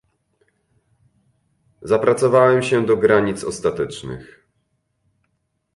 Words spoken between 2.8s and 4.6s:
do granic ostatecznych."